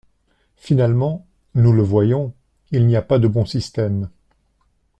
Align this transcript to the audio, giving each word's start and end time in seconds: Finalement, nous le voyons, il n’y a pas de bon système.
Finalement, 0.55 1.27
nous 1.53 1.73
le 1.73 1.83
voyons, 1.83 2.33
il 2.71 2.87
n’y 2.87 2.95
a 2.95 3.03
pas 3.03 3.19
de 3.19 3.27
bon 3.27 3.45
système. 3.45 4.09